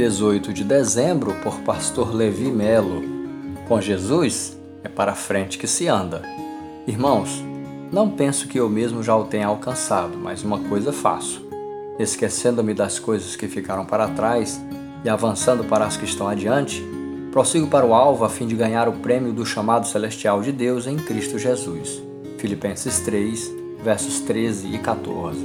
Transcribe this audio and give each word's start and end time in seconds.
18 0.00 0.54
de 0.54 0.64
dezembro, 0.64 1.34
por 1.42 1.60
Pastor 1.60 2.14
Levi 2.14 2.50
Melo. 2.50 3.02
Com 3.68 3.82
Jesus 3.82 4.58
é 4.82 4.88
para 4.88 5.14
frente 5.14 5.58
que 5.58 5.66
se 5.66 5.88
anda. 5.88 6.22
Irmãos, 6.86 7.44
não 7.92 8.08
penso 8.08 8.48
que 8.48 8.58
eu 8.58 8.66
mesmo 8.66 9.02
já 9.02 9.14
o 9.14 9.24
tenha 9.24 9.46
alcançado, 9.46 10.16
mas 10.16 10.42
uma 10.42 10.58
coisa 10.58 10.90
faço: 10.90 11.46
esquecendo-me 11.98 12.72
das 12.72 12.98
coisas 12.98 13.36
que 13.36 13.46
ficaram 13.46 13.84
para 13.84 14.08
trás 14.08 14.58
e 15.04 15.08
avançando 15.10 15.64
para 15.64 15.84
as 15.84 15.98
que 15.98 16.06
estão 16.06 16.26
adiante, 16.26 16.82
prossigo 17.30 17.66
para 17.66 17.84
o 17.84 17.92
alvo 17.92 18.24
a 18.24 18.30
fim 18.30 18.46
de 18.46 18.56
ganhar 18.56 18.88
o 18.88 19.00
prêmio 19.00 19.34
do 19.34 19.44
chamado 19.44 19.86
celestial 19.86 20.40
de 20.40 20.50
Deus 20.50 20.86
em 20.86 20.96
Cristo 20.96 21.38
Jesus. 21.38 22.02
Filipenses 22.38 23.00
3, 23.00 23.52
versos 23.84 24.20
13 24.20 24.66
e 24.74 24.78
14. 24.78 25.38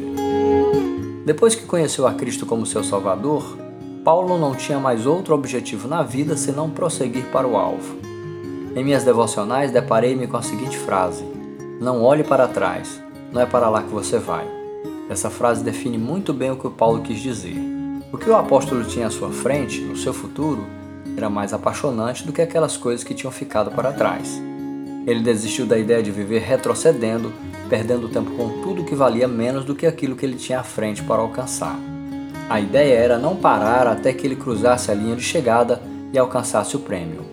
Depois 1.26 1.56
que 1.56 1.66
conheceu 1.66 2.08
a 2.08 2.14
Cristo 2.14 2.46
como 2.46 2.66
seu 2.66 2.86
Salvador, 2.86 3.66
Paulo 4.06 4.38
não 4.38 4.54
tinha 4.54 4.78
mais 4.78 5.08
outro 5.08 5.34
objetivo 5.34 5.88
na 5.88 6.04
vida 6.04 6.38
senão 6.38 6.70
prosseguir 6.70 7.26
para 7.32 7.48
o 7.48 7.58
alvo. 7.58 7.98
Em 8.76 8.84
minhas 8.84 9.04
devocionais, 9.04 9.72
deparei-me 9.72 10.28
com 10.28 10.38
a 10.38 10.44
seguinte 10.44 10.78
frase: 10.78 11.26
Não 11.82 12.04
olhe 12.04 12.24
para 12.24 12.48
trás, 12.48 13.02
não 13.34 13.42
é 13.42 13.48
para 13.48 13.68
lá 13.68 13.82
que 13.82 13.90
você 13.90 14.20
vai. 14.20 14.48
Essa 15.10 15.32
frase 15.32 15.64
define 15.64 15.98
muito 15.98 16.36
bem 16.36 16.52
o 16.52 16.56
que 16.56 16.68
o 16.68 16.72
Paulo 16.72 17.02
quis 17.02 17.20
dizer. 17.20 17.58
O 18.14 18.18
que 18.20 18.30
o 18.30 18.36
apóstolo 18.36 18.84
tinha 18.84 19.08
à 19.08 19.10
sua 19.10 19.32
frente, 19.32 19.82
no 19.82 19.98
seu 19.98 20.14
futuro, 20.14 20.64
era 21.18 21.28
mais 21.28 21.52
apaixonante 21.52 22.28
do 22.28 22.32
que 22.32 22.44
aquelas 22.44 22.78
coisas 22.78 23.04
que 23.04 23.16
tinham 23.16 23.32
ficado 23.32 23.72
para 23.72 23.92
trás. 23.92 24.40
Ele 25.08 25.22
desistiu 25.22 25.66
da 25.66 25.80
ideia 25.80 26.04
de 26.04 26.12
viver 26.12 26.44
retrocedendo, 26.44 27.34
perdendo 27.68 28.08
tempo 28.08 28.30
com 28.36 28.62
tudo 28.62 28.84
que 28.84 28.94
valia 28.94 29.28
menos 29.28 29.66
do 29.66 29.74
que 29.74 29.88
aquilo 29.88 30.16
que 30.16 30.28
ele 30.28 30.38
tinha 30.38 30.60
à 30.60 30.64
frente 30.64 31.02
para 31.02 31.24
alcançar. 31.24 31.95
A 32.48 32.60
ideia 32.60 32.94
era 32.94 33.18
não 33.18 33.36
parar 33.36 33.88
até 33.88 34.14
que 34.14 34.28
ele 34.28 34.36
cruzasse 34.36 34.92
a 34.92 34.94
linha 34.94 35.16
de 35.16 35.24
chegada 35.24 35.82
e 36.14 36.18
alcançasse 36.18 36.76
o 36.76 36.80
prêmio. 36.80 37.26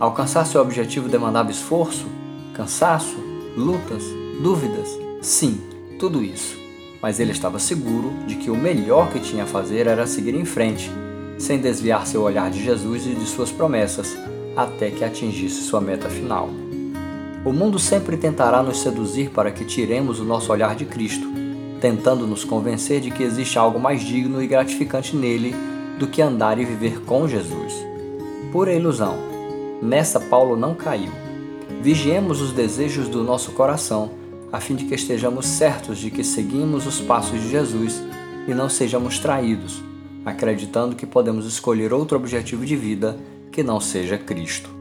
Alcançar 0.00 0.46
seu 0.46 0.62
objetivo 0.62 1.10
demandava 1.10 1.50
esforço, 1.50 2.06
cansaço, 2.54 3.18
lutas, 3.54 4.02
dúvidas, 4.42 4.88
sim, 5.20 5.60
tudo 5.98 6.24
isso. 6.24 6.56
Mas 7.02 7.20
ele 7.20 7.32
estava 7.32 7.58
seguro 7.58 8.10
de 8.26 8.36
que 8.36 8.50
o 8.50 8.56
melhor 8.56 9.10
que 9.10 9.20
tinha 9.20 9.44
a 9.44 9.46
fazer 9.46 9.86
era 9.86 10.06
seguir 10.06 10.34
em 10.34 10.46
frente, 10.46 10.90
sem 11.38 11.58
desviar 11.58 12.06
seu 12.06 12.22
olhar 12.22 12.50
de 12.50 12.64
Jesus 12.64 13.06
e 13.06 13.14
de 13.14 13.26
suas 13.26 13.52
promessas, 13.52 14.16
até 14.56 14.90
que 14.90 15.04
atingisse 15.04 15.60
sua 15.64 15.82
meta 15.82 16.08
final. 16.08 16.48
O 17.44 17.52
mundo 17.52 17.78
sempre 17.78 18.16
tentará 18.16 18.62
nos 18.62 18.80
seduzir 18.80 19.28
para 19.28 19.50
que 19.50 19.66
tiremos 19.66 20.18
o 20.18 20.24
nosso 20.24 20.50
olhar 20.50 20.74
de 20.74 20.86
Cristo 20.86 21.36
tentando 21.86 22.26
nos 22.26 22.42
convencer 22.42 23.00
de 23.00 23.12
que 23.12 23.22
existe 23.22 23.56
algo 23.56 23.78
mais 23.78 24.02
digno 24.02 24.42
e 24.42 24.46
gratificante 24.48 25.14
nele 25.14 25.54
do 26.00 26.08
que 26.08 26.20
andar 26.20 26.58
e 26.58 26.64
viver 26.64 27.00
com 27.02 27.28
Jesus. 27.28 27.74
Pura 28.50 28.74
ilusão. 28.74 29.16
Nessa 29.80 30.18
Paulo 30.18 30.56
não 30.56 30.74
caiu. 30.74 31.12
Vigiemos 31.80 32.40
os 32.40 32.50
desejos 32.50 33.06
do 33.06 33.22
nosso 33.22 33.52
coração, 33.52 34.10
a 34.52 34.58
fim 34.58 34.74
de 34.74 34.84
que 34.84 34.96
estejamos 34.96 35.46
certos 35.46 35.98
de 35.98 36.10
que 36.10 36.24
seguimos 36.24 36.88
os 36.88 37.00
passos 37.00 37.40
de 37.40 37.50
Jesus 37.50 38.02
e 38.48 38.52
não 38.52 38.68
sejamos 38.68 39.20
traídos, 39.20 39.80
acreditando 40.24 40.96
que 40.96 41.06
podemos 41.06 41.46
escolher 41.46 41.92
outro 41.92 42.16
objetivo 42.16 42.66
de 42.66 42.74
vida 42.74 43.16
que 43.52 43.62
não 43.62 43.78
seja 43.78 44.18
Cristo. 44.18 44.75